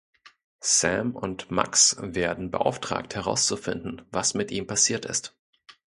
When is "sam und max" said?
0.63-1.95